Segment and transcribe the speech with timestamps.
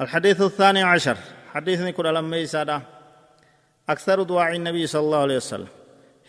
[0.00, 1.16] الحديث الثاني عشر.
[1.54, 2.80] حديث نكون لما يسادا
[3.88, 5.66] أكثر دعاء النبي صلى الله عليه وسلم.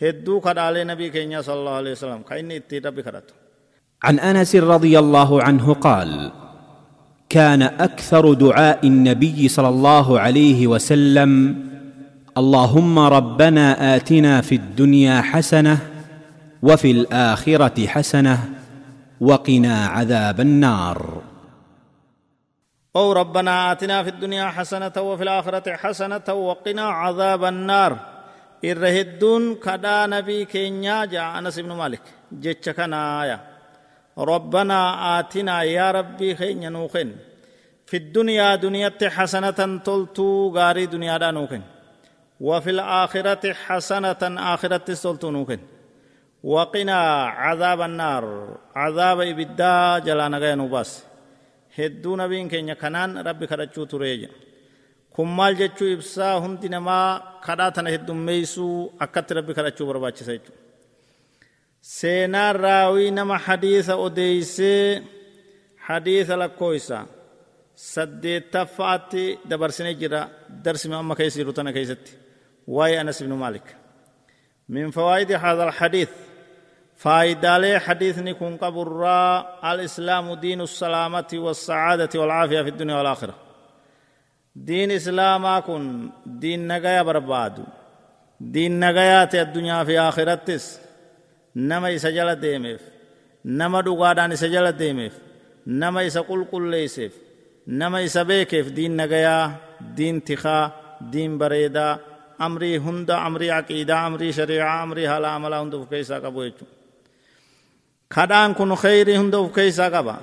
[0.02, 2.22] هدو على نبي كينيا صلى الله عليه وسلم.
[2.22, 3.34] كأني اتيتا بكرته.
[4.04, 6.32] عن أنس رضي الله عنه قال
[7.30, 11.32] كان أكثر دعاء النبي صلى الله عليه وسلم
[12.38, 15.78] اللهم ربنا آتنا في الدنيا حسنة
[16.62, 18.50] وفي الآخرة حسنة
[19.22, 21.22] وقنا عذاب النار.
[22.96, 27.98] أو ربنا آتنا في الدنيا حسنة وفي الآخرة حسنة وقنا عذاب النار.
[28.64, 32.02] الرهدون كدا نبي كينيا جاء أنس بن مالك.
[32.32, 33.40] جتش كنايا
[34.18, 34.80] ربنا
[35.20, 37.16] آتنا يا ربي خين نوخن.
[37.86, 41.62] في الدنيا دنيا حسنة تلتو غاري دنيا دا نوخن.
[42.40, 44.22] وفي الآخرة حسنة
[44.54, 45.60] آخرة تلتو نوخن.
[46.44, 48.58] وقنا عذاب النار.
[48.76, 51.04] عذاب إبدا جلانا غير نوباس.
[51.78, 54.30] Hedduu nabiin keenya kanaan rabbi kadhachuu tureeja
[55.16, 60.62] kun maal jechuu ibsaa hundi namaa kadhaa tana heddummeeysuu akkatti rabbi kadhachuu barbaachisa jechuudha.
[61.96, 65.04] Seenaan raawii nama hadiisa odeeysee
[65.88, 66.98] hadiisa lakkooysa
[67.94, 70.22] saddeettaffaatti dabarsinee jira
[70.66, 72.12] darsima amma keessa jiru tana keessatti.
[72.76, 73.68] Waa'ee anas ibnu maalik.
[74.74, 76.16] Min fawaa'idi haadha alhadiith
[76.96, 79.06] فايدالي حديث نكون قبر
[79.72, 83.36] الإسلام دين السلامة والسعادة والعافية في الدنيا والآخرة
[84.56, 87.66] دين إسلام كن دين نغايا برباد
[88.42, 90.80] دين نغايات الدنيا في آخرتس
[91.56, 92.82] نما يسجل ديميف
[93.46, 95.20] نما دوغادان يسجل ديميف
[95.68, 97.14] نما يسقل قل ليسيف
[97.68, 102.00] نما يسبيكيف دين نغايا دين تخا دين بريدا
[102.42, 106.50] أمري هند أمري عقيدة أمري شريعة أمري حالا عملا هند فكيسا قبو
[108.10, 110.16] kadhaan kun kheyrii hunda uf keeysaa qaba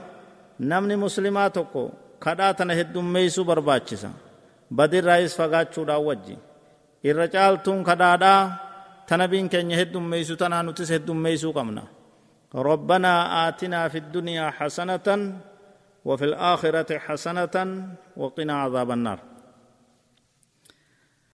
[0.59, 1.83] namni muslimaa tokko
[2.25, 4.11] kadhaa tana heddummeeysuu barbaachisa
[4.77, 6.37] badirraayis fagaachuudhaan wajji
[7.09, 8.41] irra caaltuun kadhaadhaa
[9.09, 11.85] tana biin keenya heddummeeysu tanaa nutis heddummeeysuu qabna
[12.71, 13.13] ربنا
[13.49, 15.09] آتنا في الدنيا حسنة
[16.05, 17.57] وفي الآخرة حسنة
[18.17, 19.19] وقنا عذاب النار